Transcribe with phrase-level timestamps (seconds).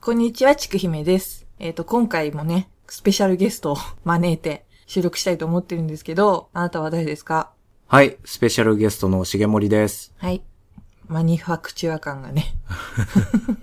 [0.00, 1.46] こんにちは、ちくひめです。
[1.58, 7.50] えっ、と、今回もね、スペシャルゲストを招いて収録したいと思ってるんですけど、あなたは誰ですか？
[7.88, 10.14] はい、スペシャルゲストの重森です。
[10.18, 10.42] はい。
[11.08, 12.54] マニファクチュア感がね。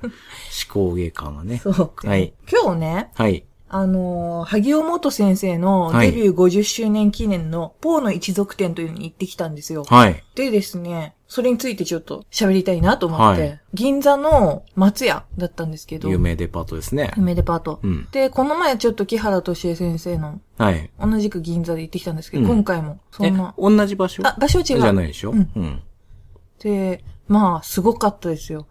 [0.04, 1.60] 思考芸感はね。
[1.60, 2.08] そう。
[2.08, 2.34] はい。
[2.52, 3.46] 今日ね、はい。
[3.70, 9.86] あのー萩尾元先生のはいデビュー50周年記念のポーの一族展というのに行ってきたんですよ。
[9.86, 10.24] はい。
[10.36, 17.12] でですね、それについてちょっと喋りたいなと思って、はい銀座の松屋だったんですけど、有名デパートですね。
[17.18, 17.82] 梅デパート。
[17.84, 18.08] うん。
[18.12, 20.90] で、この前ちょっと木原敏恵先生のはい。
[20.98, 24.26] 同じく銀座で行ってきたんですけど、うん今回もそえんな、、同じ場所？
[24.26, 24.64] あ、場所違う。
[24.64, 25.32] じゃないでしょ？
[25.32, 25.82] うんうん。
[26.60, 28.68] で、まあ、すごかったですよ。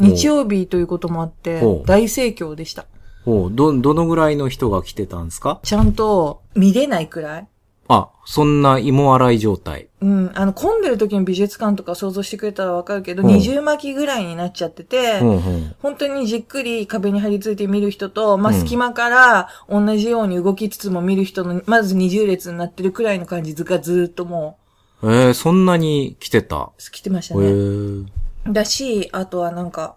[0.00, 2.86] お日曜日ということもあって大盛況でした。
[3.26, 5.58] おうど、どのぐらいの人が来てたんですか？
[5.64, 7.48] ちゃんと見れないくらい。
[7.88, 9.88] あ、そんな芋洗い状態。
[10.00, 15.74] うん、あの、混んでる時の美術館とか想像してくれたらわかるけど、うん二重巻きぐらいになっちゃってて、うんうん。
[15.80, 24.58] 本当にじっくり壁に張り付いて見る人と、まあ、うん隙間から同じように動きつつも見る人の、まず二重列になってるくらいの感じがずーっとも
[25.02, 26.56] えー、そんなに来てた？
[26.56, 27.44] う、来てましたへね。
[27.44, 28.06] ー。
[28.46, 29.96] だし、あとはなんか、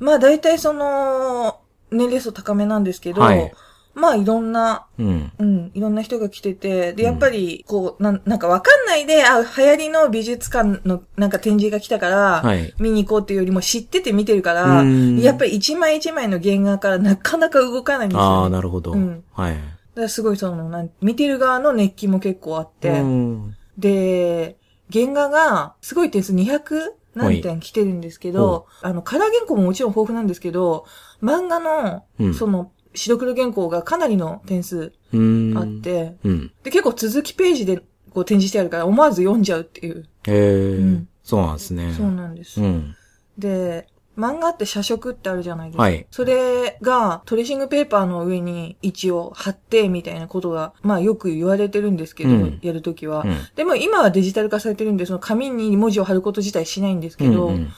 [0.00, 1.60] まあ大体その、
[1.92, 3.52] 年齢層高めなんですけど、はい
[3.94, 5.32] まあいろんな、うん。
[5.38, 12.74] うん、いろんな人が来てて、で、やっぱり、こう、なん、なんかわかんないで、あ、流行りの美術館のなんか展示が来たから、はい。
[12.78, 18.26] 見に行こうっていうよりも知ってて見てるから、うんやっぱり一枚一枚の原画からなかなか動かないんですよ、ね。
[18.26, 18.92] ああ、だなるほど。
[18.92, 19.54] うんはい。
[19.94, 23.56] からすごいその、なん見てる側の熱気も結構あって、うん。
[23.78, 24.56] で、
[24.92, 30.84] 原画がすごい点数200何点来てるんですけど、あの、カラー原稿ももちろん豊富なんですけど、
[31.22, 35.58] 漫画の、うんその、白黒原稿がかなりの点数うん。
[35.58, 36.52] あって、うん。
[36.62, 40.06] で、結構続きページでこう展示してあるから思わず読んじゃうっていう。
[40.26, 41.94] へえ、うんそうなんですね。
[41.96, 42.60] そうなんです。
[42.60, 42.94] うん。
[43.38, 45.82] で、漫画って写色ってあるじゃないですか。
[45.82, 53.22] はいそれがトレーシングペーパーの上に位置を貼ってみたいなことが、まあよく言われてるんですけど、うんやるときは。
[53.24, 53.36] うん。
[53.56, 57.72] でも今はデジタル化されてるんで、その紙に文字を貼ること自体しないんですけど、うんうん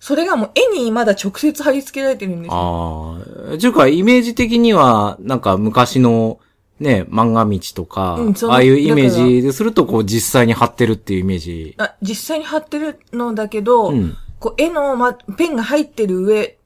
[0.00, 3.20] それがもう絵にまだ直接貼り付けられてるんですよ。
[3.48, 3.58] ああ。
[3.58, 6.38] ちゅうか、イメージ的には、なんか昔の、
[6.80, 11.74] ね、漫画道とか、うんああいうイメージですると、こう実際に貼ってるっていうイメージ。
[11.76, 14.16] あ実際に貼ってるのだけど、うん。
[14.38, 16.56] こう絵の、ま、ペンが入ってる上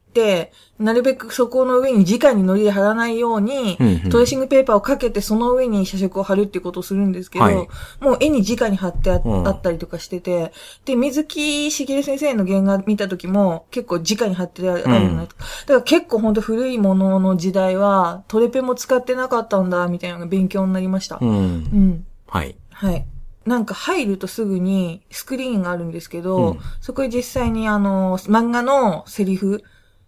[0.78, 7.68] なるべくそこの上に直に糊で貼らないように、うんうんトレーシングペーパーをかけてその上に写色を貼るっていうことをするんですけど、はい
[8.00, 10.52] もう絵に直に貼ってあ,、うんあったりとかしてて、
[10.84, 15.34] で、水木しげる先生の原画見た時も結構直に貼ってあるような、だか
[15.68, 21.18] ら結構ほんと古いものの時代はトレペンも使ってなかったんだ、みたいなのが勉強になりました。
[21.20, 21.28] うん。
[21.30, 22.56] うんはい。
[22.70, 23.06] はい。
[23.46, 29.62] なんか入るとすぐにスクリーンがあるんですけど、うんそこに実際にあの、漫画のセリフ、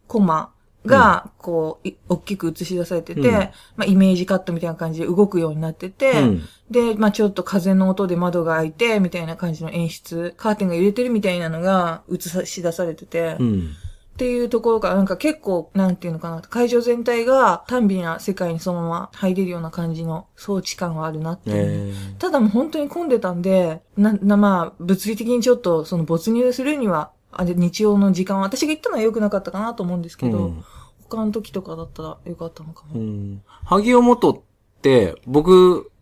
[0.06, 0.52] コマ
[0.86, 3.50] が、こう、い大きく映し出されてて、うんま
[3.80, 6.48] あイメージカットみたいな感じで動くようになってて、うん。
[6.70, 13.70] で、まあちょっと風の音で窓が開いて、みたいな感じの演出、カーテンが揺れてるみたいなのが映し出されてて、っうん。
[14.16, 21.92] ていうところからなんか結構、なんていうのかな、会場全体が単美な世界にそのまま入れるような感じの装置感はあるなっていう。
[21.92, 30.64] えただもう本当に混んでたんで、な、な、まあ、物理的にちょっとその没入するには、あれ、日曜の時間は、私が行ったのは良くなかったかなと思うんですけど、うん
[31.08, 32.98] 他の時とかだったら良かったのかも。
[32.98, 33.42] うん。
[33.64, 34.40] 萩尾元っ
[34.82, 35.92] て、僕、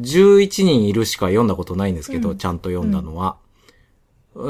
[0.00, 3.36] 11人いるしか読んだことないんですけど、うんちゃんと読んだのは。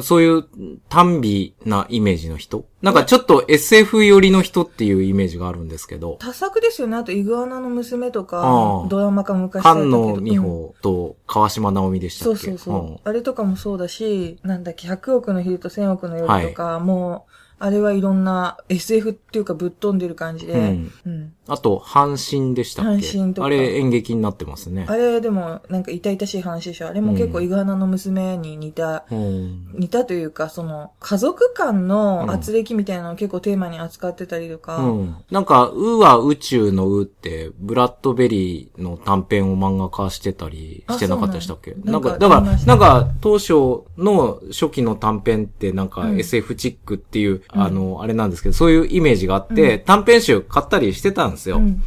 [0.02, 0.44] そういう
[0.88, 2.64] 単美なイメージの人？
[2.82, 6.96] なんかちょっと SF 寄りの人っていうイメージがあるんですけど、多作ですよね。
[6.96, 8.42] あと、イグアナの娘とあか
[8.84, 10.16] あ、ドラマ化昔だったけ菅ど。
[10.16, 12.38] 野美うん穂と川島直美でしたっけ？
[12.38, 13.08] そうそうそう。
[13.08, 20.92] あれとかもそうだし、なんだっけ、100億の昼と1000億の夜とか、もう、あれはいろんな SF っていうかぶっ飛んでる感じで、うん。
[21.06, 21.32] うん。
[21.48, 23.06] あと、阪神でしたっけ？
[23.06, 23.46] 阪神とか。
[23.46, 24.86] あれ演劇になってますね。
[24.88, 26.88] あれでも、なんか痛々しい話でしょ。
[26.88, 29.70] あれも結構うんイグアナの娘に似た、うん。
[29.74, 35.16] 似たというか、その、家族間の圧力みたいなのを結構テーマに扱ってたりとか、うん。
[35.30, 41.74] なんか、うは宇宙のうって、ブラッドベリーの短編を漫画化してたりしてなかったでしたっけ？
[41.82, 46.20] なんか、だから、なんか当初の初期の短編ってなんかうん。
[46.20, 51.58] SF チックっていう、うんあの、あれなんですけど、そういうイメージがあって、短編集買ったりしてたんですよ。
[51.58, 51.82] うん。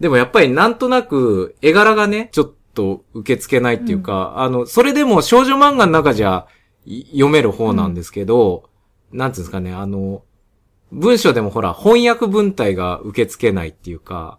[0.00, 6.46] でもやっぱりなんとなく、絵柄がね、ちょっと受け付けないっていうか、あの、それでも少女漫画の中じゃ
[6.84, 8.64] い読める方なんですけど、
[9.12, 10.22] なんていうんですかね、あの、
[10.92, 14.38] 文章でもほら、翻訳文体が受け付けないっていうか。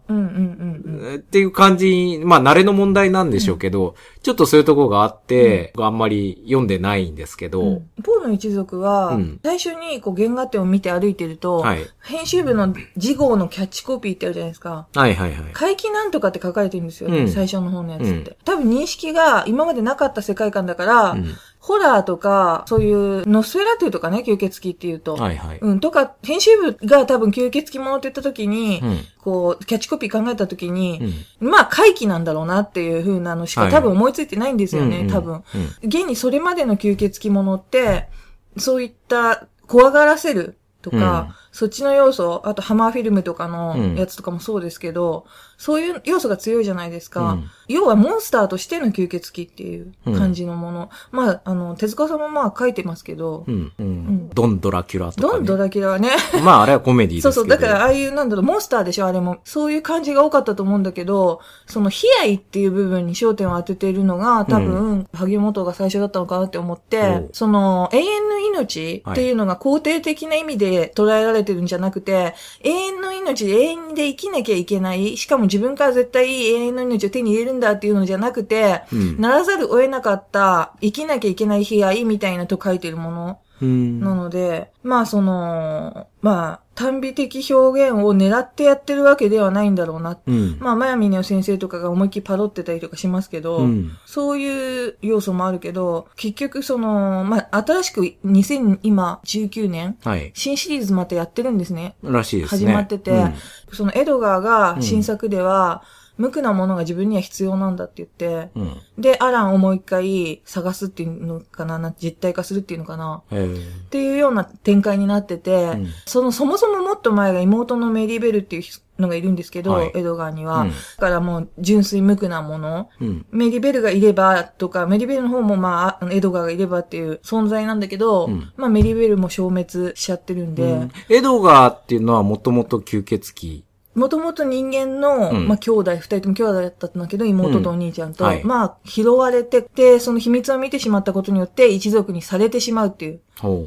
[1.18, 11.86] っていう感じ、まあ、慣れの問題なんでしょうけど、ちょっとそういうところがあって、あんまり読んでないんですけど、うんポーの一族は、うん最初にこう原画展を見て歩いてると、はい。
[12.02, 14.86] 編集部の次号のキャッチコピーってあるじゃないですか。
[14.94, 15.52] はいはいはい。
[15.52, 18.10] 怪奇なんとかって書かれてるんですよ、うん最初の方のやつって。
[18.12, 25.16] うん多分認識が今までなかった世界観だから、うんホラーとか、そういう、ノスフェラトゥとかね、吸血鬼っていうと。
[25.16, 25.58] はいはい。
[25.60, 28.98] うん、とか、編集部が多分吸血鬼ものって言った時に、うん。
[29.18, 31.00] こう、キャッチコピー考えた時に
[31.40, 31.50] う、ん。
[31.50, 35.34] まあ、怪奇なんだろうなっていう風なのしかはい多分思いついてないんですよね、うんうん多分。
[35.34, 35.42] うん
[35.82, 38.08] 現にそれまでの吸血鬼ものって、
[38.56, 45.26] そういった怖がらせるとか、そっちの要素、あとハマーフィルムとかのうんやつとかもそうですけど、
[45.56, 47.38] そういう要素が強いじゃないですか。
[47.68, 50.90] うん要はモンスターとしての吸血鬼っていう感じのもの。
[51.10, 53.72] まあ、あの、手塚さんもまあ書いてますけど、うん。
[53.78, 53.86] うん。
[53.86, 55.38] んドンドラキュラとか、ね。
[55.38, 56.10] ドンドラキュラはね、
[56.42, 57.32] まあ、あれはコメディですけど。
[57.32, 59.38] そうそう、だからああいう、なんだろう、モンスターでしょ、あれも。
[59.44, 83.38] そういう感じが多かったと思うんだけど、その、悲哀っていう部分に焦点を当てているのが、多分、萩本が最初だったのかなって思って、おその、永遠の命っていうのが肯定的な意味で捉えられてるんじゃなくて、永遠の命で永遠で生きなきゃいけない、しかも自分から絶対永遠の命を手に入れるんだっていうのじゃなくて、うんならざるを得なかった、生きなきゃいけない悲哀みたいなと書いてるもの。
[83.60, 84.00] うん。
[84.00, 90.18] なので、まあその、まあ、単美的表現を狙ってやってるわけではないんだろうな。
[90.26, 90.58] うん。
[90.60, 93.90] まあ、マヤミネオ先生とかが思いっきりパロってたりとかしますけど、うん。
[94.06, 100.30] そういう要素もあるけど、結局その、まあ、新しく2019年、はい。
[100.34, 101.96] 新シリーズまたやってるんですね。
[102.02, 102.66] らしいですね。
[102.66, 103.34] 始まっててうん
[103.72, 105.82] そのエドガーが新作では、
[106.18, 108.76] 無垢なものが自分には必要なんだって言って、うん。
[108.98, 113.22] で、アランをもう一回探すっていうのかな、な実体化するっていうのかな。
[113.30, 118.62] っていうような展開になってて、んそのそもそももっと前が妹のメリーベルっていう
[119.00, 120.62] のがいるんですけど、はいエドガーには。
[120.62, 122.90] うんだからもう純粋無垢なもの。
[123.00, 123.26] うん。
[123.30, 133.67] メリーベルがいればとか、メリーベルの方もまあ、エドガーがいればっていう存在なんだけど、うんまあメリーベルも消滅しちゃってるんで、うんエドガーっていうのはもともと吸血鬼。
[133.98, 143.20] もともと人間の、うんまあ兄弟、二人とも兄弟だったんだけど、妹とお兄ちゃんと、うんはいまあ拾われてで、その秘密を見てしまったことによって一族にされてしまうっていう。
[143.38, 143.66] ほ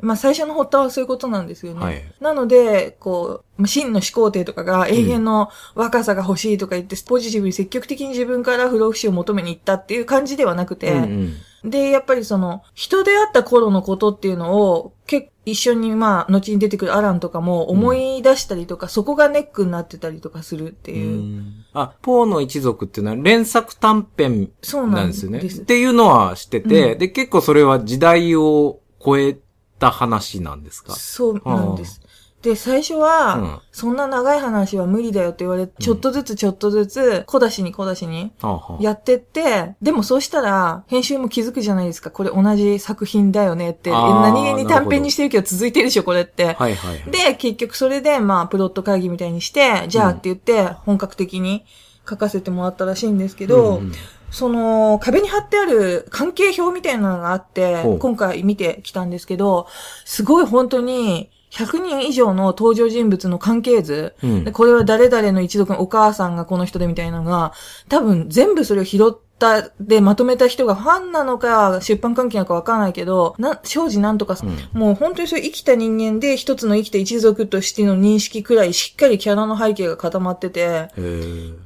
[0.00, 1.80] まあ最初の発端はそういうことなんですよね。
[1.80, 10.76] はいなので、こう、まあ真の始皇帝とかが永遠の若さが欲しいとか言って、ポジティブに積極的に自分から不老不死を求めに行ったっていう感じではなくう。
[10.76, 11.32] て、うん
[11.64, 11.70] うん。
[11.70, 21.44] で、やっぱりその、人であった頃のことっていうのを、結一緒にまあ、後に出てくるアランとかも思い出したりとか、そこがネックになってたりとかするっていう。
[21.74, 25.40] あ、ポーの一族っていうのは連作短編そうなんんですよね。
[25.40, 29.36] っていうのは知ってて、うんで、結構それは時代を超え
[29.78, 30.94] た話なんですか？
[30.94, 32.00] そうなんです。
[32.44, 38.30] で、最初は、うんそんな長い話は無理だよって言われて、ちょっとずつちょっとずつ、小出しに小出しに、
[38.78, 42.12] やってって、でもそうしたら、編集も気づくじゃないですか。
[42.12, 43.90] これ同じ作品だよねって。
[43.90, 46.44] 何気に短編にしてるけど続いてるでしょ、これって。
[46.44, 47.10] はいはいはい。
[47.10, 51.64] で、結局それで、まあ、プロット会議みたいにして、じゃあって言って、本格的に
[52.08, 53.92] 書かせてもらったらしいんですけど、うんうん
[54.30, 59.68] その、壁に貼ってある関係表みたいなのがあって今回見てきたんですけど、
[60.04, 64.44] すごい本当に、100人以上の登場人物の関係図、うん。
[64.44, 67.52] でこれは誰々の一族のお母さんがこの人でみたいなのが、
[67.88, 74.36] 多分全部それを拾ったでまとめた人がファンなのか、出版関係なのかわからないけど、な、庄司なんとか、
[74.72, 80.88] もう本当にそう生きた人間で一つの生きた一族としての認識くらいしっかりキャラの背景が固まってて。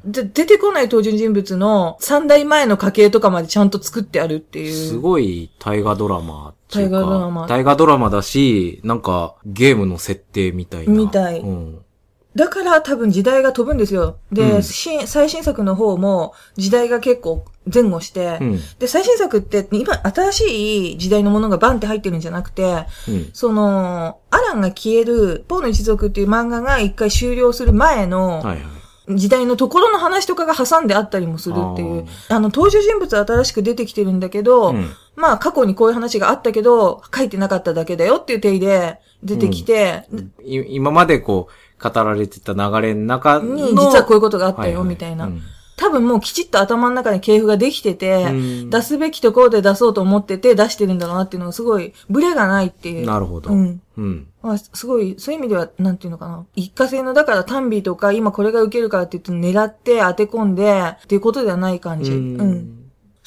[0.04, 4.72] で、出てこない登場人物の三代前の家系とかまでちゃんと作ってあるっていう。
[4.72, 6.54] すごい大河ドラマ。
[6.70, 10.92] 大河ドラマ大河ドラマだし、なんかゲームの設定みたいな。
[10.92, 11.78] みたいうん。
[12.34, 14.18] だから多分時代が飛ぶんですよ。
[14.30, 18.60] で、うん新最新作の方も時代が結構前後して、うん。
[18.78, 23.30] で、最新作って今新しい時代のものがバンって入ってるんじゃなくて、うん。
[23.32, 28.58] その、アランが消える、ポーの一族っていう漫画が一回終了する前のはいはい。
[29.10, 32.06] 時代のところの話とかが挟んであったりもするっていう。
[32.28, 40.04] あの、登場人物は新しく出てきてるんだけど、うんまあ過去にこういう話があったけど、書いてなかっただけだよっていう定義で出てきて、
[40.44, 43.54] い今までこう、語られてた流れの中の。
[43.54, 45.26] に実はこういうことがあったよ、はいはいみたいな。
[45.26, 45.42] うん
[45.78, 48.30] 多分もうきちっと頭の中に系譜ができてて、う
[48.66, 53.06] ん出すべきところで出そうと思ってて出してるんだろうなっていうのがすごい、ブレがないっていう。
[53.06, 53.50] なるほど。
[53.50, 53.80] うん。
[53.96, 54.26] うん。
[54.42, 56.44] まあ、すごい、そういう意味では、なんていうのかな。
[56.56, 62.10] 一過性の、だから単美とか、今これが受けるからって言って狙って当て込んで、っていうことではない感じ。
[62.10, 62.77] ううんん。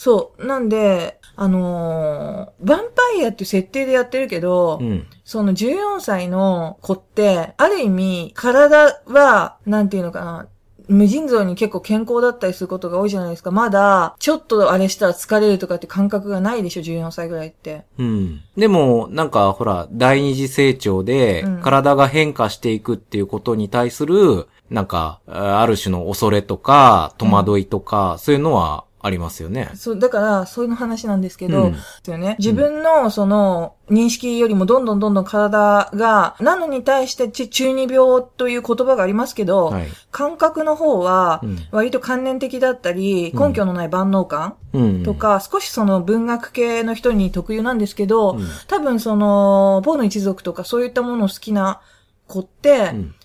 [0.02, 0.48] そう。
[0.48, 5.06] なんで、あのー、ヴァンパイアっていう設定でやってるけど、うん。
[5.24, 10.48] その14歳の子って、ある意味、体は、なんていうのかな、
[10.88, 13.52] 無尽蔵に結構健康だったりすることが多いじゃないですか。
[13.52, 17.86] まだ、ちょっとあれしたら疲れるとかって感覚がないでしょ、14歳ぐらいって。
[18.00, 18.42] うん。
[18.58, 29.72] でも、なんか、ほら、第二次成長でうん、体が変化していくっていうことに対する、なんか、あある種の恐れとか、戸惑いとか、そういうのはありますよね。
[29.76, 32.36] そう、だから、そういう話なんですけど、うんですよね。
[32.40, 39.88] 自分の、その、認識よりもどんどんどんどん体が、なのに対してち中二病という言葉がありますけど、はい。
[40.12, 45.04] 感覚の方はうん、割と観念的だったり、うん根拠のない万能感うん。
[45.04, 51.82] とか、少しその文学系の人に特有なんですけど、うん多分その、ポーの一族とかそういったものを好きな
[52.28, 53.16] 子ってう、ん。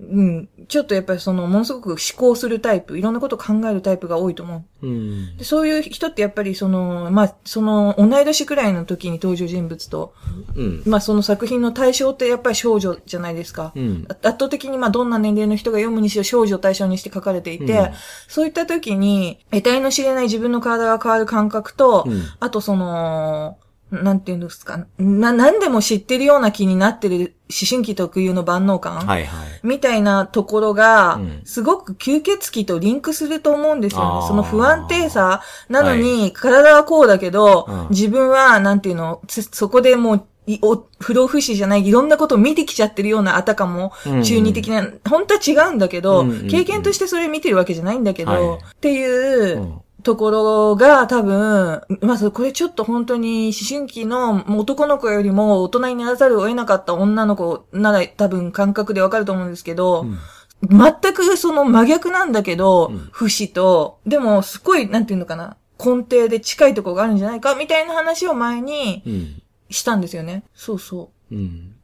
[0.00, 4.86] うん、ちょっとやっぱりその、ものすごく思考するタイプ、いろんなことを考えるタイプが多いと思う。
[4.86, 5.44] うんで。
[5.44, 10.14] そういう人ってやっぱりその、まあ、その、同い年くらいの時に登場人物と、
[10.56, 10.82] うん。
[10.86, 13.72] まあ、その作品の対象ってやっぱり少女じゃないですか。
[13.76, 14.06] うん。
[14.08, 17.90] 圧倒的にまあどんな年齢の人が読むにしろ少女を対象にして書かれていて、うん
[18.28, 23.58] そういった時に、得体の知れない自分の体が変わる感覚と、うんあとその、
[23.90, 29.48] なんていうんですか、な、何でも知ってるような気になってる思春期特有の万能感、はいはい。
[29.62, 34.20] みたいなところがうん、すごく吸血鬼とリンクすると思うんですよ。
[34.20, 34.26] ね。
[34.28, 37.86] その不安定さなのに、体はこうだけど、うん。
[37.90, 46.48] 自分は、なんていうの、つそこでもう、いお不老不死じゃない、いろんなことを見てきちゃってるようなあたかも、うん中二的な、本当は違うんだけど、うんうんうん。
[46.48, 48.58] 経験としてそれ見てるわけじゃないんだけど、はい。
[48.58, 60.18] っていう、うんところが多分、まずこれちょっと本当に思春期の男の子よりも大人にならざるを得なかった女の子なら多分感覚でわかると思うんですけど、うん
[60.62, 69.42] 全くその真逆なんだけど、うん不死と、でもすごい、なんていうのかな、根底で近いところがあるんじゃないかみたいな話を前にうん。
[69.70, 70.42] したんですよね。
[70.54, 71.74] そうそうん。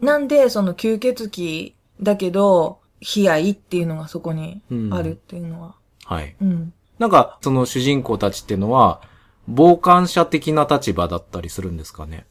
[0.00, 0.04] う。
[0.04, 4.60] なんで、その吸血鬼だけど、悲哀っていうのがそこに
[4.92, 5.74] あるっていうのは。
[6.04, 6.36] はい。
[6.40, 6.72] うん。
[7.00, 9.00] なんか、その主人公たちっていうのは、
[9.48, 12.26] 傍観者的な立場だったりするんですかね？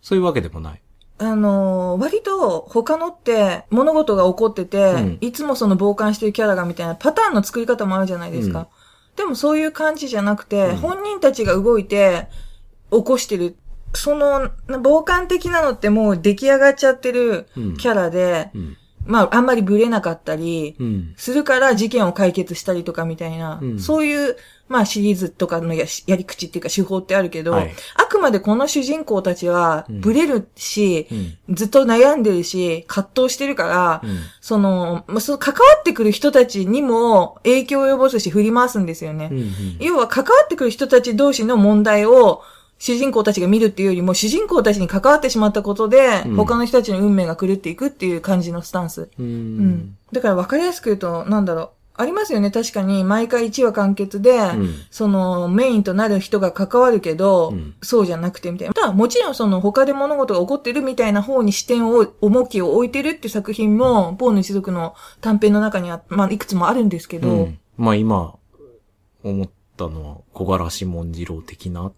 [0.00, 0.80] そういうわけでもない。
[1.18, 8.60] あのー割と他のって物事が起こってて、うんいつもその傍観してるキャラがみたいなパターンの作り方もあるじゃないですか。
[8.60, 8.66] うん
[9.16, 12.28] でもそういう感じじゃなくて、うん本人たちが動いて
[12.90, 13.56] 起こしてる。
[13.94, 18.76] その、傍観的なのってもう出来上がっちゃってるうんキャラで、うん。
[19.06, 21.14] まああんまりブレなかったり、うん。
[21.16, 24.36] するから事件を解決したりとかみたいな、うんそういう、
[24.68, 31.06] まあシリーズとかのややり口っていうか手法ってあるけど、はいあくまでこの主人公たちはうんブレるし、
[31.48, 31.54] うん。
[31.54, 34.18] ずっと悩んでるし、葛藤してるから、うん。
[34.40, 39.28] その、まあ、その関わってくる人たちにも影響を及ぼすし振り回すんですよね。
[39.30, 39.76] うん。
[39.78, 42.42] 要は関わってくる人たち同士の問題を
[42.78, 49.08] 主人公たちが見るっていうよりも、主人公たちに関わってしまったことで、うん他の人たちの運命が狂っていくっていう感じのスタンス。
[49.18, 49.58] ううん。
[49.68, 49.96] ん。
[50.12, 51.68] だから分かりやすく言うと、なんだろう。
[51.98, 52.50] ありますよね。
[52.50, 58.74] 確かに、毎回1話完結で、うんその、メインとなる人が関わるけど、うんそうじゃなくてみたいな。
[58.74, 68.34] ただ、もちろんその、他で物事が起こってるみたいな方に視点を、重きを置いてるって作品も、ポーの一族の短編の中には、まあ、いくつもあるんですけど、うんまあ今、
[69.24, 71.92] 思ったのは、小柄し文次郎的なっ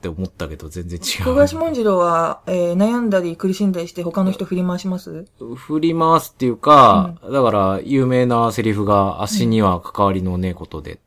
[0.00, 1.24] て思ったけど全然違う。
[1.24, 5.26] 小林文次郎は、えー悩んだり苦しんだりして他の人振り回します？
[5.56, 10.98] 振り回すっていうか、だから、有名なセリフが、足には関わりのねえことでっ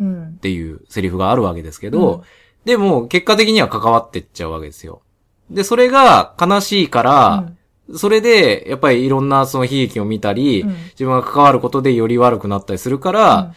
[0.00, 0.38] うん。
[0.42, 2.22] ていうセリフがあるわけですけど、うん
[2.64, 5.02] でも、結果的には関わってっちゃうわけですよ。
[5.50, 7.52] で、それが悲しいから、
[7.96, 13.52] それで、やっぱりいろんなその悲劇を見たり、うん自分が関わることでより悪くなったりするから、うん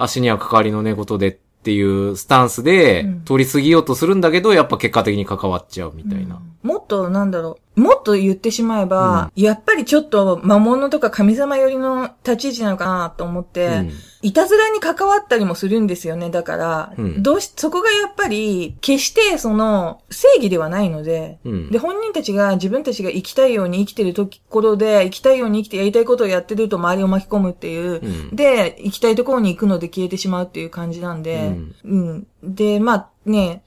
[0.00, 6.40] 足には関わりのねえことでっていうスタンスでうん通り過ぎようとするんだけど、やっぱ結果的に関わっちゃうみたいな。
[6.62, 7.67] もっと、なんだろう。
[7.78, 13.92] もっと言ってしまえば、やっぱりちょっと魔物とか神様寄りの立ち位置なのかなと思って、うん。
[14.20, 16.28] いたずらに関わったりもするんですよね。
[16.30, 17.22] だから、うん。
[17.22, 21.70] どうし、そこがやっぱり、決してその、正義ではないので、うん。
[21.70, 28.34] で、本人たちが自分たちが生きたいように生きてるところで、生きたいように生きてやりたいことをやってると周りを巻き込むっていう、うん。
[28.34, 31.54] で、行きたいところに行くので消えてしまうっていう感じなんで、
[31.84, 32.26] うん。
[32.42, 33.62] で、まあね、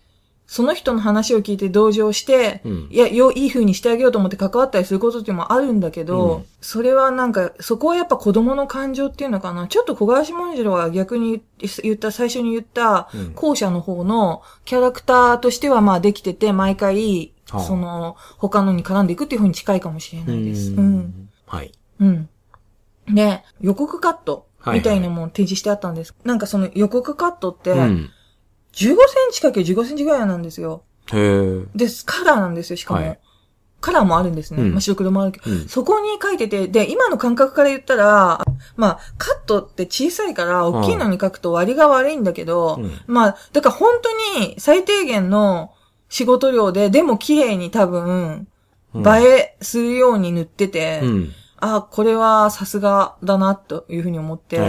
[0.51, 9.67] その人の話を聞いて同情して、うんいや、よ、いい風にしてあげようと思って関わったりすることってもあるんだけど、うんそれはなんか、そこはやっぱ子供の感情っていうのかな。
[9.67, 11.41] ちょっと小林文次郎は逆に
[11.81, 20.71] 言った、最初に言ったうん、後者の方のキャラクターとしてはまあできてて、毎回、はあその、他のに絡んでいくっていう風に近いかもしれないです。
[20.71, 21.29] ううんん。
[21.47, 21.71] はい。
[21.99, 22.29] うん。
[23.07, 26.13] で、予告カットはいはいみたいなもん提示してあったんです。
[26.25, 28.09] なんかその予告カットって、うん。
[28.73, 28.95] 15セン
[29.31, 30.83] チかけ15センチぐらいなんですよ。
[31.13, 31.65] へえ。
[31.75, 33.01] で、カラーなんですよ、しかも。
[33.01, 33.19] はい
[33.81, 34.61] カラーもあるんですね。
[34.61, 35.49] うんまあ、白黒もあるけど。
[35.49, 35.67] うん。
[35.67, 38.39] そこに書いてて、で、今の感覚から言ったら、
[38.75, 43.89] まあ、カットって小さいから、大きいのに書くと割りが悪いんだけど、うんまあ、だから本
[44.35, 45.73] 当に最低限の
[46.09, 48.09] 仕事量で、でも綺麗に多分、う
[48.39, 48.47] ん
[48.93, 51.31] 映えするように塗ってて、うん。
[51.61, 54.59] あ、これはさすがだな、というふうに思って、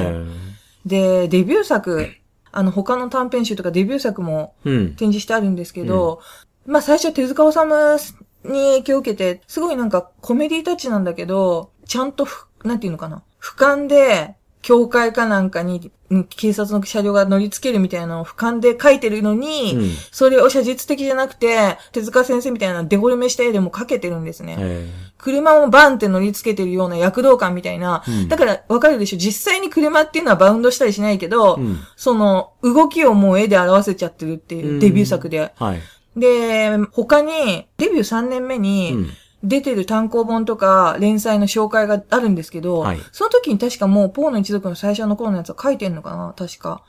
[0.86, 2.08] で、デビュー作、
[2.52, 4.94] あの、他の短編集とかデビュー作もうん。
[4.94, 6.20] 展示してあるんですけど、
[6.66, 13.22] まあ最初手塚治虫に影響を受けて、すごいなんかコメディタッチなんだけど、ちゃんとふ、なんていうのかな。
[13.40, 19.90] 俯瞰で、教会かなんかに、うん警察の車両が乗り付けるみたいなのを俯瞰で描いてるのに、うん。
[20.10, 24.56] それを写実的じゃなくて、手塚先生みたいなデフォルメした絵でも描けてるんですね。
[24.58, 28.04] へ車もバンって乗り付けてるような躍動感みたいな。
[28.06, 29.18] うんだからわかるでしょ？
[29.18, 31.62] 実際に車っていうのはバウンドしたりしないけど、え。
[31.62, 31.78] うん。
[31.96, 35.52] その動きをもう絵で表せちゃってるっていうデビュー作で。
[35.56, 35.80] はい。
[36.14, 39.10] で、他に、デビュー3年目うにん。
[39.42, 46.82] 出てる単行本とか連載の紹介があるんですけど、はいその時に確かもうポーの一族の最初の頃のやつは書いてんのかな確か。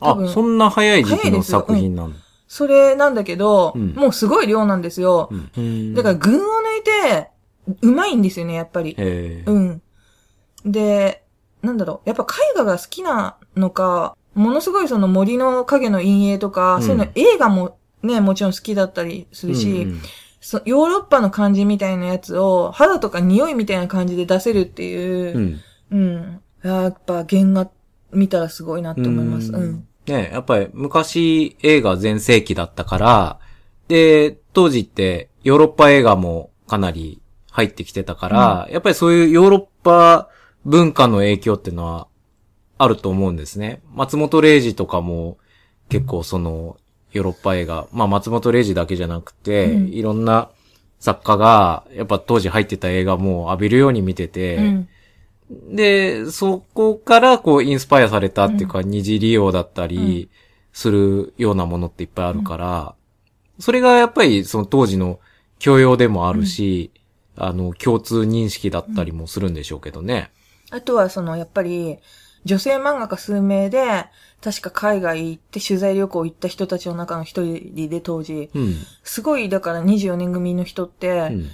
[0.00, 2.14] 多あ、分そんな早い時期の作品なの。
[2.48, 5.30] それなんだけど、うんもうすごい量なんですよ。
[5.56, 5.94] うん。
[5.94, 7.30] だから群を抜いて、
[7.82, 8.94] うまいんですよね、やっぱり。
[8.94, 9.82] うん。
[10.64, 11.24] で、
[11.62, 20.00] なんだろう、やっぱ絵画が好きなのか、ものすごいその森の影の陰影とか、うんそういうの映画もね、もちろん好きだったりするし、うん
[20.46, 25.60] そヨーロッパの感じみたいなやつを肌とか匂いみたいな感じで出せるっていうう、ん。
[25.90, 26.40] うん。
[26.62, 27.68] やっぱ原画
[28.12, 29.50] 見たらすごいなって思います。
[29.50, 29.88] ううんん。
[30.06, 33.40] ねやっぱり昔映画全盛期だったから、
[33.88, 40.28] で、当時ってヨーロッパ映画もかなり入ってきてたから、やっぱりそういうヨーロッパ
[40.64, 42.06] 文化の影響っていうのは
[42.78, 43.82] あると思うんですね。
[43.92, 45.38] 松本零士とかも
[45.88, 46.76] 結構その
[47.16, 49.88] ヨーロッパ映画、まあ松本零士だけじゃなくて、うん。
[49.88, 50.50] いろんな
[51.00, 54.88] 作家がやっぱ当時入ってた映画も浴びるように見てて、うん。
[55.74, 60.28] で、そこからこうインスパイアされたっていうか、二次利用だったり
[60.72, 62.94] するようなものっていっぱいあるから、
[63.58, 65.20] それがやっぱりその当時の
[65.58, 66.90] 教養でもあるし、
[67.36, 70.30] あの、共通認識だったりもするんでしょうけどね。
[70.70, 71.98] あとはその、やっぱり、
[72.44, 74.06] 女性漫画家数名で、
[74.42, 78.76] 確か海外行って取材旅行行った人たちの中の一人で当時、うん。
[79.02, 81.50] すごい、だから24年組の人って、うん。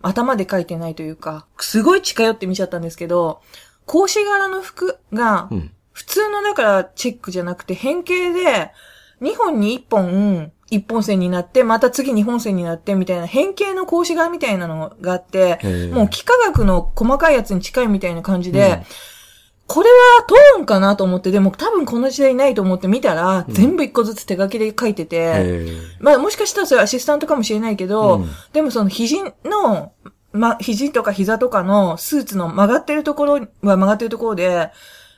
[0.00, 3.40] 頭で描いてないというか、すごい近寄って見ちゃったんですけど、
[3.86, 5.70] 格子柄の服がう、ん。
[5.92, 8.70] 普通のだからチェックじゃなくて変形で、
[9.20, 15.58] 2本に1本、1本線になって、また次2本線になってみたいな変形の格子柄みたいなのがあって、
[15.92, 18.82] もう幾何学の細かいやつに近いみたいな感じで、うん
[19.68, 25.66] これはトーンかなと思って、でも多分この時代ないと思って見たら、全部一個ずつ手書きで書いてて、
[26.00, 29.92] まあもしかしたらそれアシスタントかもしれないけど、うんでもその肘の、
[30.32, 34.70] ま、肘とか膝とかのスーツの曲がってるところは曲がってるところで、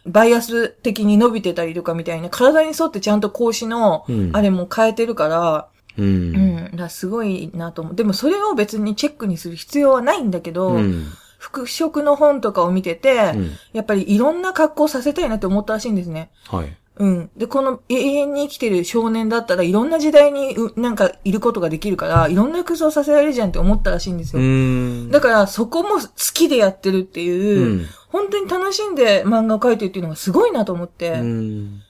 [0.04, 6.02] バイアス的に伸びてたりとかみたいな、体に沿ってちゃんと格子のうん、あれも変えてるから、う。
[6.02, 6.32] うん
[6.72, 7.94] ん、だすごいなと思う。
[7.94, 11.06] でもそれを別にチェックにする必要はないんだけど、うん。
[11.40, 16.30] 服飾の本とかを見てて、うんやっぱりいろんな格好させたいなって思ったらしいんですね。
[16.48, 16.76] はい。
[16.96, 17.30] うん。
[17.34, 24.46] で、この永遠に生きてる少年だったらいろんな時代にうなんかいることができるから、いろんな服装させられるじゃんって思ったらしいんですうよ。
[24.46, 25.10] ん。
[25.10, 26.00] だからそこも好
[26.34, 31.12] きでやってるっていう、うん本当に楽しんで漫画を描いてるっていうのがすごいなと思って。
[31.12, 31.82] うん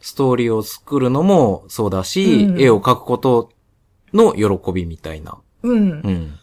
[0.00, 3.50] ストーリーを作るのもそうだし、うん絵を描くこと
[4.12, 5.38] の喜びみたいな。
[5.62, 5.80] うん。
[5.80, 6.38] うん。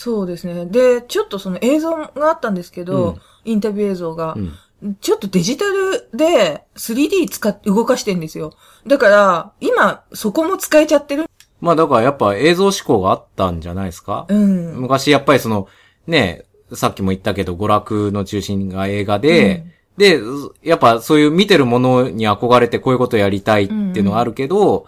[0.00, 0.64] そうですね。
[0.64, 4.34] で、ちょっとその映像があったんですけど、うんインタビュー映像が。
[4.36, 4.96] うん。
[5.00, 8.52] ちょっとデジタルで 3D 使って動かしてんですよ。
[8.86, 11.24] だから、今、そこも使えちゃってる。
[11.60, 14.76] まあだからやっぱ映像思考があったんじゃないですか、うん。
[14.76, 15.66] 昔やっぱりその、
[16.06, 19.64] ね、さっきも言ったけど娯楽の中心が映画で、
[19.96, 20.20] で、
[20.62, 24.86] やっぱそういう見てるものに憧れてこういうことやりたいっていうのがあるけど、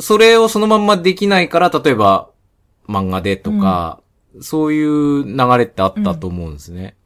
[0.00, 2.30] それをそのまんまできないから、例えば
[2.88, 4.00] 漫画でとか、
[4.40, 6.96] そういう流れってあったと思うんですね。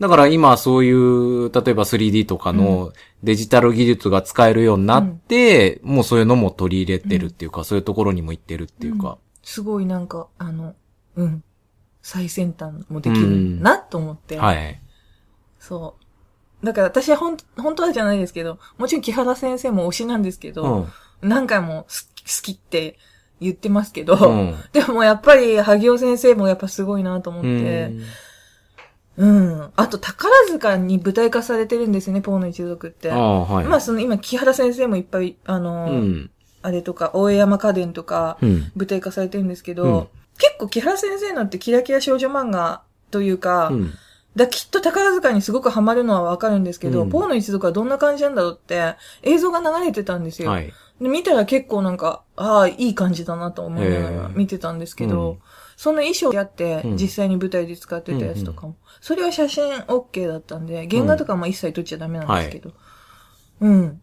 [0.00, 9.18] だから今そういう、例えば 3D とかのデジタル技術が使えるようになって、もうそういうのも取り入れてるっていうか、そういうところにも行ってるっていうか。
[9.42, 10.74] すごいなんか、あの、
[11.16, 11.44] うん。
[12.02, 14.36] 最先端もできるなと思って。
[14.36, 14.80] はい。
[15.58, 15.96] そ
[16.62, 16.66] う。
[16.66, 20.92] だから私はほん、本当はじゃないですけど、もちろん木原先生も推しなんですけうど、ん。
[21.22, 22.98] 何回もす好きって
[23.44, 24.54] 言ってますけど、うん。
[24.72, 27.92] でもやっぱり、萩尾先生もやっぱすごいなと思って、
[29.16, 29.72] うん、ん。
[29.76, 33.10] あと、宝塚に舞台化されてるんですよね、ポーの一族って。
[33.10, 33.64] ああ、はい。
[33.66, 36.30] まあ、その、今、木原先生もいっぱい、あのーうん。
[36.62, 38.72] あれとか、大江山家電とか、うん。
[38.74, 43.94] 舞台化されてるんですけど、うん結構木原先生のってキラキラ少女漫画というか、うん。
[44.36, 50.50] だきっと宝塚にすごくハマるのはわかるんですけど、うんポーの一族はどんな感じなんだろうって、映像が流れてたんですよ。
[50.50, 50.72] はい。
[51.00, 55.38] で見たら結構なんか、ああ、いい感じだなと思いながら見てたんですけど、うん
[55.76, 62.72] その衣装やってうん実際に舞台で使ってたやつとかも、それは写真 OK だったんで、原画とかも一切撮っちゃダメなんですけど。
[63.60, 64.00] うん。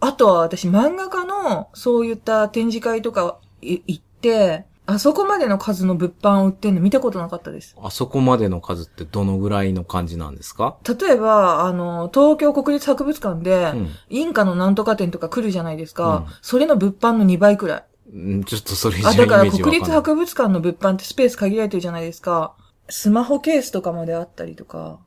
[0.00, 7.74] あとは私漫画家のそういった展示会とかい行って、あそこまでの数の物販を売ってんの見たことなかったです。
[7.80, 10.76] あそこまでの数ってどのぐらいの感じなんですか？
[10.86, 16.26] 例えば、あの、東京国立博物館で、うんインカのなんとか展とか来るじゃないですか。
[16.28, 17.84] うんそれの物販の2倍くらい。
[18.12, 18.44] うん。
[18.44, 19.50] ちょっとそれ以上あ、だから。
[19.50, 22.54] 国立博物館の物販ってスペース限られてるじゃないですか。
[22.90, 24.98] スマホケースとかまであったりとか。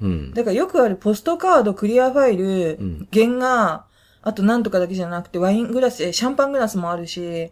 [0.00, 0.32] うん。
[0.32, 3.86] だからよくあるポストカード、クリアファイル、うん原画、
[4.22, 7.50] あとなんとかだけじゃなくてワイングラス、えシャンパングラスもあるし。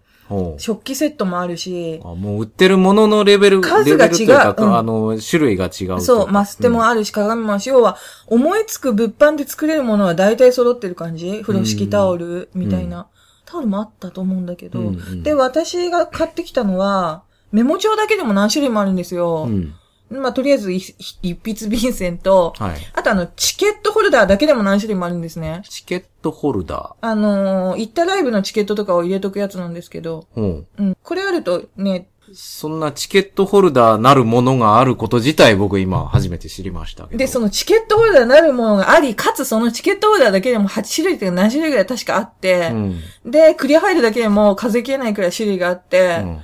[0.59, 6.01] 食器セットもあるし、あ、もう売ってるもののレベル、数が違ううんあの、種類が違う。
[6.01, 11.41] そう、マステもああるし、鏡もあるし、要は、思いつく物販で作れるものは大体揃ってる感じ？
[11.43, 13.09] 風呂敷タオルみたいな。
[13.45, 14.79] タオルもあったと思うんだけど。
[14.79, 19.47] うんうんで、私が買ってきたのは、メモ帳だけでも何種類もあるんですよ。
[19.49, 19.75] うん。
[20.11, 22.77] まあ、とりあえず一、一筆便箋と、はい。
[22.95, 25.63] あとあの、チケットホルダーだけでも何種類もあるんですね。
[25.69, 30.41] チケットホルダあのー行ったライブのチケットとかを入れとくやつなんですけど、ー。
[30.41, 30.67] ほう。
[30.79, 30.97] うん。
[31.03, 37.19] これあるとね、そんなチケットホルダーなるものがあること自体僕今初めて知りましたけど。
[37.19, 43.01] で、そのチケットホルダーになるものがあり、かつそのチケットホルダーだけでも8種類というか何種類ぐらい確かあってう、ん。
[43.31, 46.41] で、クリアファイルだけでも数え切れないくらい種類があって、うん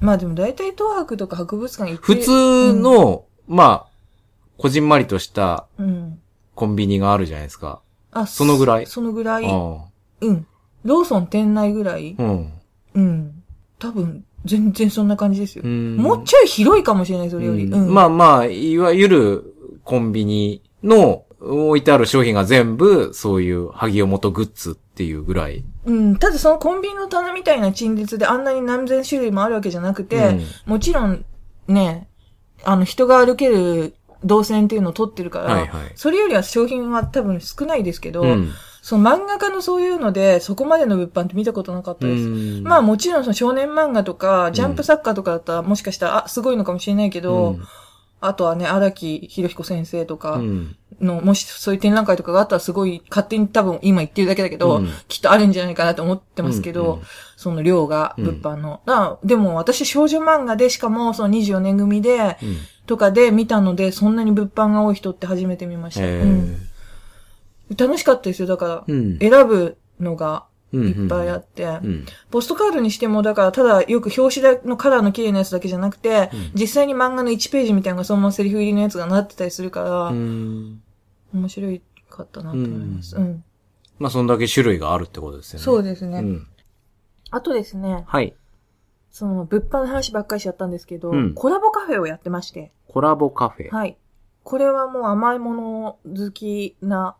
[0.00, 3.86] まあでも大体東博とか博物館行って普通、の、まあ、
[4.58, 6.18] こじんまりとしたうん。
[6.54, 7.80] コンビニがあるじゃないですか。
[8.12, 8.86] あ、そのぐらい？
[8.86, 9.46] そのぐらい。
[9.46, 9.84] あ
[10.20, 10.46] うん。
[10.84, 12.22] ローソン店内ぐらいあ。
[12.22, 12.52] うん。
[12.94, 13.42] うん。
[13.78, 15.62] 多分、全然そんな感じですよ。
[15.64, 17.64] うんもうちょい広いかもしれない、それより。
[17.64, 17.94] うんうん。
[17.94, 25.64] まあまあ、いわゆるコンビニの置いてある商品が全部そういう萩尾元グッズっていうぐらい。
[25.86, 26.16] うん。
[26.18, 31.24] ただそのコンビニの棚みたいな陳列であんなに何千種類もあるわけじゃなくて、うんもちろん、
[31.68, 32.06] ね、
[32.64, 38.52] あの、人が歩ける動線っていうのを取ってるから、はいはいそれよりは商品は多分少ないですけど、うん。
[38.82, 42.24] その漫画家のそういうので、そこまでの物販って見たことなかったです。
[42.24, 47.62] うんまあもちろんその少年漫画とか、ジャンプ作家とかだったらもしかしたら、あ、すごいのかもしれないけど、うん
[48.22, 50.76] あとはね、荒木博彦先生とかうん。
[51.00, 54.88] の、もしそういう展覧会とかがあったらすごい、勝手に多分今言ってるだけだけど、うん。
[55.08, 56.98] きっとあるんじゃないかなと思ってますけど、うん。
[57.00, 57.06] うん
[57.40, 58.82] その量が、うん物販の。
[58.84, 62.56] あでも私少女漫画でしかもその24年組で、うん。
[62.86, 66.02] とかで見たので、そんなに物販が多い人って初めて見ました。
[66.02, 66.58] へうん。
[67.78, 68.46] 楽しかったですよ。
[68.46, 69.18] だから、うん。
[69.20, 72.04] 選ぶのがいっぱいあって、うん。
[72.30, 76.50] ポストカードにしても、だから、ただよく表紙のカラーの綺麗なやつだけじゃなくて、うん。
[76.52, 80.82] 実際に漫画の1ページみたいなのがそのままセリフ入りのやつがなってたりするから、うん
[81.32, 83.16] 面白いかったなと思います。
[83.16, 83.44] ううん。
[83.98, 85.64] まあ、そんだけ種類があるってことですよね。
[85.64, 86.18] そうですね。
[86.18, 86.46] うん。
[87.30, 88.34] あとですね、はい。
[89.10, 93.70] その、物販の話ばっかりしちゃったんですけど、うんコラボカフェをやってまして、コラボカフェ。
[93.70, 93.96] はい。
[94.42, 97.16] これはもう甘いもの好きな、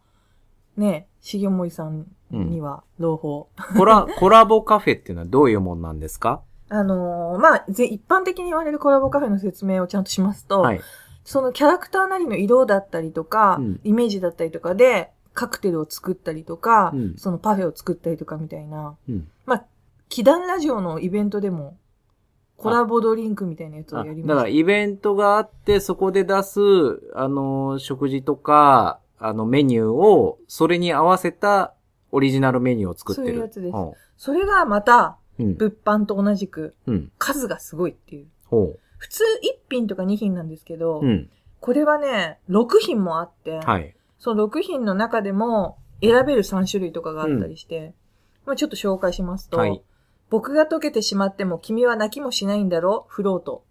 [0.76, 3.50] ね、重森さんには朗報。
[3.76, 6.42] コラ、コラボカフェっていうのはどういうもんなんですか？
[6.70, 10.80] あのーまあ、ぜ一般的に言われるコラボカフェの説明をちゃんとしますと、はい。
[11.24, 19.28] そのキャラクターなりの色だったりとか、うんイメージだったりとかで、カクテルを作ったりとか、うんそのパフェを作ったりとかみたいな、うん。
[19.46, 19.64] まあ、
[20.08, 21.76] 祈願ラジオのイベントでも、
[22.56, 24.34] コラボドリンクみたいなやつをあやりました。
[24.34, 26.60] だからイベントがあって、そこで出す、
[27.14, 31.74] あの、食事とか、あの、メニューを、それに合わせた
[32.12, 33.26] オリジナルメニューを作ってる。
[33.28, 35.16] そういうやつですほそれがまた。
[35.38, 37.12] 物販と同じく、うん。
[37.16, 38.26] 数がすごいっていう。
[38.44, 41.04] ほ普通1品とか2品なんですけど、う。
[41.04, 41.30] うん。
[41.58, 43.94] これはね、6品もあって、はい。
[44.18, 47.94] その6品の中でも選べる3種類とかがあったりして、
[48.44, 49.82] まあちょっと紹介しますと、はい。
[50.28, 53.64] 僕が溶けてしまっても君は泣きもしないんだろフロート。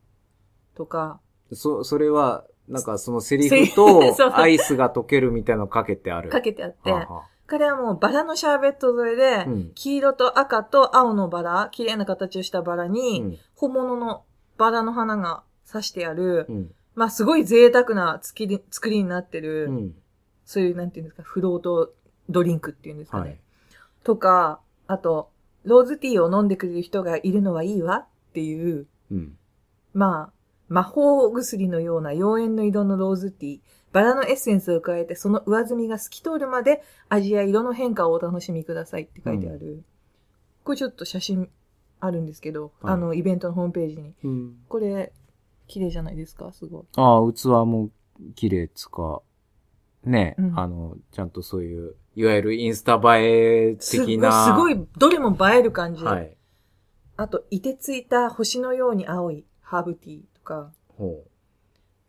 [0.75, 1.19] とか、
[1.53, 4.01] そ、それは、なんかそのセリフと
[4.37, 6.29] アイスが溶けるみたいなのかけてある。
[6.29, 13.37] かけてあって、はあはこれはもうバラのシャーベット添えで、うん黄色と赤と青のバラ、綺麗な形をしたバラあに、うん。
[13.55, 14.23] 本物の
[14.59, 16.71] バラの花が刺してある、うん。
[16.93, 19.95] まあすごい贅沢な作り作りになってる、うん。
[20.45, 21.93] そういう、なんていうんですか、フロート
[22.29, 23.23] ドリンクっていうんですかね。
[23.23, 23.39] はい。
[24.03, 25.31] とか、あと、
[25.63, 29.37] ローズティーを飲んでくれる人がいるのはいいわっていう、うん。
[29.93, 30.33] まあ、
[30.67, 33.59] 魔法薬のような妖艶の色のローズティー、
[33.91, 39.83] バラのエッセンスを加えてその上澄みが透き通るまで味や色の変化をお楽しみくださいって書いてある。
[40.63, 41.49] これちょっと写真
[41.99, 44.13] あるんですけど、はいあの、イベントのホームページに。
[44.23, 44.55] うん。
[44.67, 45.11] これ、
[45.67, 46.51] 綺麗じゃないですか？
[46.51, 46.83] すごい。
[46.95, 47.89] ああ、器も
[48.35, 49.21] 綺麗つか、
[50.03, 54.45] ね、うんあの、ちゃんとそういう、いわゆるインスタ映えすごい、的な。
[54.45, 56.03] すごい、どれも映える感じ。
[56.03, 56.35] はい。
[57.17, 61.23] あと、いてついた星のように青いハーブティーとか、ほ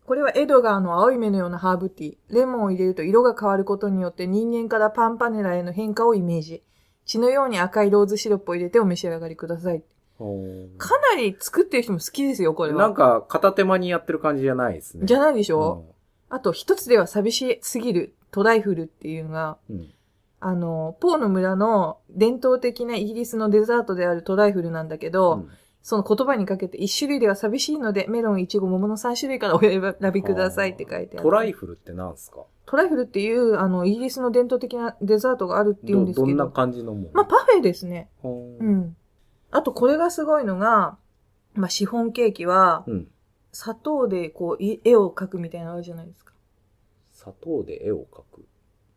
[0.07, 2.17] これはエドガーの青い目のようなハーブティー。
[2.31, 6.65] レモンを入れると色が変わることによって人間からパンパネラへの変化をイメージ。
[7.11, 9.83] 血のように赤いローズシロップを入れてお召し上がりください。
[10.79, 12.77] かなり作ってる人も好きですよ、これう。
[12.77, 12.83] は。
[12.83, 15.07] なんか、片手間にやってる感じじゃないですね。
[15.07, 15.87] じゃないでしでょ、
[16.29, 19.89] あと、一つでは寂しすぎるトライフルっていうのが、うん。
[20.39, 25.51] あの、ポーの村の伝統的なイギリスのデザートであるトライフルなんだけど、うん
[25.83, 29.81] その言葉にかけて一種類では寂しいので、メロン、イチゴ、桃の3種類からお選
[30.13, 31.23] びくださいって書いてある。
[31.23, 32.45] トライフルってなんすか？
[32.71, 36.27] トライフルっていう、あの、イギリスの伝統的なデザートがあるっていうんど、ですけど。
[36.29, 38.09] どんな感じのもんまあ、パフェですね。
[38.23, 38.65] ほう。
[38.65, 38.97] うん。
[39.51, 40.97] あと、これがすごいのが、
[41.55, 43.09] まあ、シフォンケーキは、うん。
[43.51, 46.33] 砂糖でこう、い絵を描くみたいなのあるじゃないですか。
[47.11, 48.47] 砂糖で絵を描く？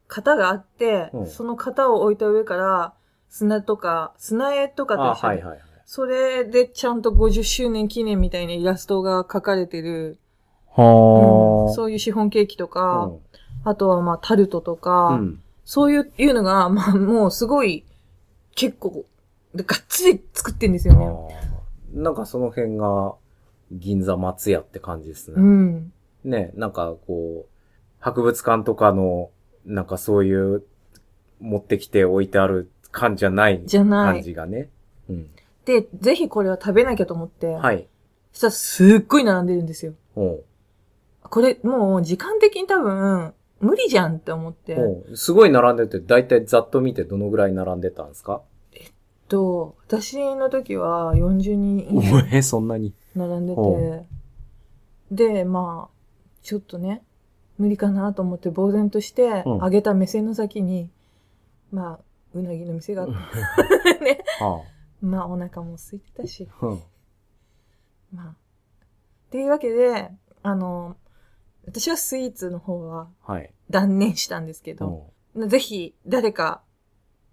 [0.08, 2.94] 型があって、うんその型を置いた上から、
[3.30, 5.62] 砂とか、砂絵とかとあ、一緒にはいはいはい。
[5.86, 10.20] それでちゃんと50周年記念みたいなイラストが描かれてる、
[10.70, 13.22] はうんそういうシフォンケーキとか、う
[13.64, 15.42] あとはまあタルトとか、ん。
[15.66, 17.86] そういういうのが、 まあもうすごい、
[18.56, 19.06] 結構、
[19.56, 21.36] でがっつり作ってんですよね。
[21.94, 23.16] なんかその辺が、
[23.72, 25.36] 銀座松屋って感じですね。
[25.38, 25.94] うん。
[26.24, 27.50] ね、なんかこう、
[28.00, 29.30] 博物館とかの、
[29.66, 30.64] なんかそういう、
[31.40, 34.70] 持ってきて置いてある感じゃないじゃない感じがね。
[35.10, 35.30] うん。
[35.66, 37.88] で、ぜひこれは食べなきゃと思って、はい。
[38.32, 39.94] そしたらすっごい並んでるんですよ。
[40.16, 40.44] おう
[41.22, 44.78] これもう時間的に多分、無理じゃんって思って。
[45.16, 48.42] すごい並んでて、だいたいざっと見てどのぐらい並んでたんですか？
[49.30, 52.94] と、私の時は40人以お上え、そんなに。
[53.16, 54.06] 並んでおて、
[55.12, 55.96] で、まあ、
[56.42, 57.04] ちょっとね、
[57.58, 60.90] 無理かなと思って呆然として、うん上げた目線の先に、
[61.72, 62.00] まあ、
[62.34, 64.20] うなぎの店があっうんて、 ね。
[64.40, 64.62] は
[65.02, 66.66] まあ、お腹も空いてたし、あ。
[66.68, 66.80] うん
[68.14, 68.28] まあ。
[68.30, 68.36] っ
[69.32, 70.12] ていうわけで、
[70.44, 70.98] あの、
[71.66, 73.54] 私はスイーツの方ははい。
[73.70, 76.62] 断念したんですけうど、んぜひ誰か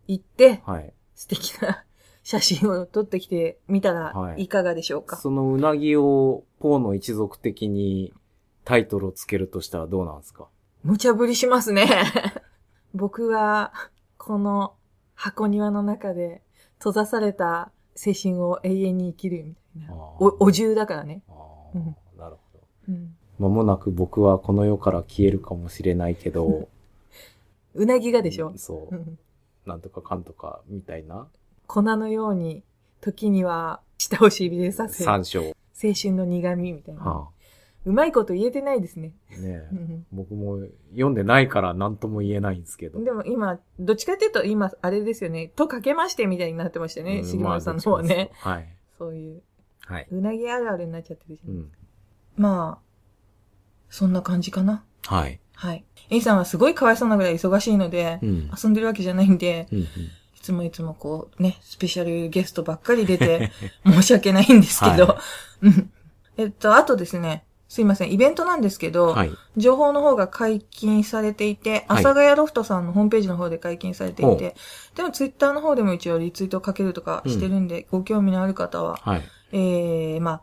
[0.07, 0.93] 行ってはい。
[1.15, 1.85] 素敵な
[2.23, 5.17] 写真を撮ってきてみたはいらいかがでしょうか？
[5.17, 8.13] そのうなぎを、ポーの一族的に
[8.65, 10.49] タイトルをつけるとしたらどうなんですか？
[10.83, 11.87] 無茶ぶりしますね。
[12.95, 13.73] 僕は、
[14.17, 14.75] この
[15.15, 16.43] 箱庭の中で
[16.79, 17.71] 閉ざされた
[18.07, 19.95] 青春を永遠に生きるみたいな。
[19.95, 21.23] あーお、お重だからね。
[21.29, 21.37] ああ、
[21.75, 22.65] うんなるほど。
[22.89, 23.17] うん。
[23.41, 26.69] 間もなく僕はこの世から消えるかもしれないけど、
[27.75, 28.53] うなぎがでしょ？
[28.57, 28.99] そうう。
[28.99, 29.19] ん
[29.67, 31.29] なんとかかんとか、みたいな。
[31.67, 32.63] 粉のように、
[33.01, 35.43] 時には舌をしびれさせ、青三章。
[35.81, 37.03] 春の苦味みたいな。
[37.03, 37.29] は
[37.87, 39.13] うまいこと言えてないですね。
[39.33, 39.63] あ、ね
[40.13, 43.03] 僕も読んでないから何とも言えないんですけど。
[43.03, 45.51] でも今、どっちかっていうと今、あれですよね。
[45.57, 47.21] とかけましてみたいになってましたね。
[47.21, 48.31] うん杉村さんの方はね。。
[48.45, 49.43] まあどっちかですそういう、
[49.87, 50.07] とはい。
[50.11, 51.51] うなぎあるあるになっちゃってるじゃ。
[51.51, 51.73] うんん。
[52.37, 52.90] まあ、
[53.91, 54.83] そんな感じかな？
[55.07, 55.41] はい。
[55.55, 55.85] はい。
[56.09, 58.51] A さんはすごいかわいそうなぐらい忙しいので、うん。
[58.63, 59.87] 遊んでるわけじゃないんで、うんうん
[60.41, 63.53] いつもいつもこうね、スペシャルゲストばっかり出て、
[63.85, 65.19] 申し訳ないんですけど、は
[65.61, 65.91] うん
[66.39, 69.31] えっと、あとですね、すいません、イベントなんですけど、はい。
[69.59, 74.57] 情報の方が解禁されていて、はい阿佐ヶ谷ロフトさんのホームページの方で解禁されていほて、
[74.97, 79.23] でもツイッターの方でも一応リツイートかけるとかしてるんで、ご興味のある方は、はい。
[79.53, 80.41] えー、まあ、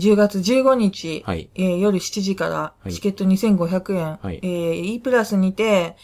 [0.00, 1.50] 10月15日、はい。
[1.54, 5.96] えー夜7時からはいチケット2500円、はいえー E プラスにて、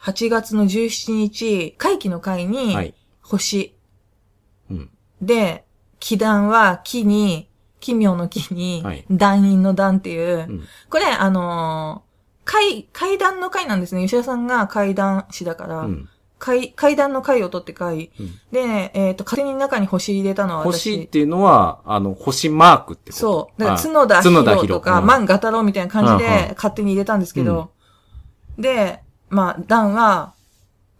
[0.00, 2.94] 8月の17日、会期の会に、はい。
[3.20, 3.76] 星
[4.70, 4.90] うん。
[5.20, 5.64] で、
[6.00, 7.48] 祈願は木に、
[7.80, 10.64] 奇妙の木にはい、団員の団っていう、うん。
[10.88, 12.12] これ、あのー
[12.44, 14.02] 階、階段の階なんですね。
[14.02, 16.08] 吉田さんが階段師だから、うん。
[16.42, 18.10] 階、階段の階を取って階。
[18.18, 18.34] うん。
[18.50, 20.96] で、えっ、と、勝手に中に星入れたのは私。
[20.96, 23.20] 星っていうのは、あの、星マークってこと。
[23.20, 23.60] そう。
[23.60, 23.82] だから、あ
[24.22, 26.18] 角田博とか、万画太郎みたいな感じうんうん。
[26.18, 27.70] で、勝手に入れたんですけど、
[28.58, 30.34] で、まあ、段は、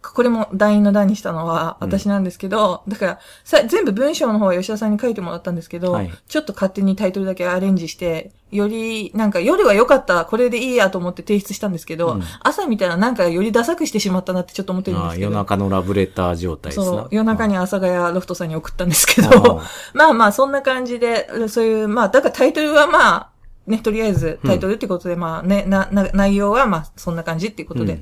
[0.02, 6.10] これも団員の段にしたのは私なんですけど、だからさ、全部文章の方は吉田さんに書いてもらったんですけど、はい。
[6.28, 12.22] ちょっと勝手にタイトルだけアレンジして、より、なんか夜は良かった、これでいいやと思って提出したんですけど、うん。
[12.42, 15.30] 朝見たらなんかよりダサくしてしまったなってちょっと思ってるんああですけど。
[15.30, 16.84] 夜中のラブレター状態ですね。
[16.86, 19.62] そう、夜中に阿佐ヶ谷ロフトさんに送ったんですけあど、
[19.94, 23.28] まあまあそんな感じで、そういう、まあだからタイトルはまあ、
[23.66, 28.00] ね、とりあえずタイトルってことで、まあね、な、な、内容はまあそんな感じっていうことで、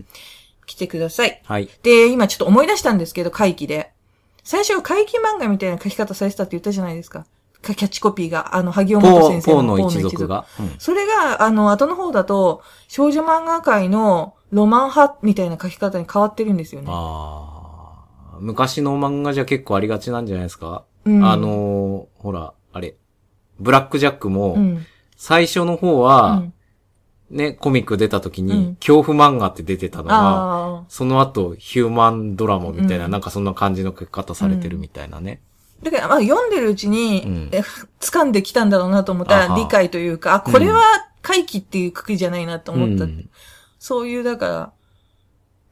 [0.81, 1.41] うん来てください。
[1.45, 1.69] はい。
[1.83, 3.93] で、今ちょっと思い出したんですけど、回帰で。
[4.43, 7.27] 最初は回帰漫画みたいな書き方されてたって言ったじゃないですか。
[7.63, 10.47] かキャッチコピーが、あの、萩尾ポー、本先生のポーの一族が。
[10.59, 16.89] うんそれが、あの、後の方だと、少女漫画界のロマン派みたいな書き方に変わってるんですよね。
[16.91, 18.39] ああ。
[18.41, 22.97] 昔の漫画じゃ結構ありがちなんじゃないですか、うんあのーほら、あれ。
[23.59, 24.87] ブラックジャックも、うん。
[25.17, 26.55] 最初の方うは、ん。
[27.31, 30.85] ね、コミック出た時に、うん恐怖漫画って出てたのが、ああ。
[30.89, 35.41] その後、ヒューマンドラマみたいな、うんなんかそんな感じの書き方されてるみたいなね。
[35.83, 37.63] だから、まあ、読んでるうちに、うんえ
[38.01, 40.83] 掴んできたんだろうなと思ったら、理解というか、あ、これは
[41.23, 43.05] 回帰っていうくくりじゃないなと思った。
[43.05, 43.29] うん
[43.79, 44.73] そういう、だから、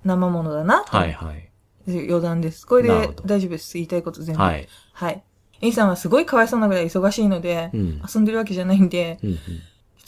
[0.04, 0.84] 生ものだな。
[0.86, 1.50] はいはい。
[1.86, 2.66] 余談です。
[2.66, 3.74] これで大丈夫です。
[3.74, 4.42] 言いたいこと全部。
[4.42, 4.66] はい。
[4.92, 5.22] はい。
[5.60, 9.38] イさんはすごいかわいそうなぐらい忙しいので、うん遊んでるわけじゃないんで、うんうんい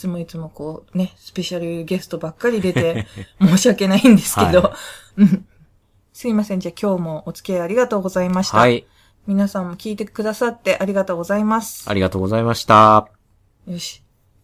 [0.00, 3.06] つもいつもこうね、スペシャルゲストばっかり出て、
[3.40, 4.76] 申し訳ないんですけど、は
[5.16, 5.46] うん
[6.12, 6.60] すいません。
[6.60, 8.58] じゃあ今日もお付き合いありがとうございました。
[8.58, 8.84] はい。
[9.26, 11.88] 皆さんも聞いてくださってありがとうございます。
[11.88, 13.08] ありがとうございました。
[13.66, 14.02] よし。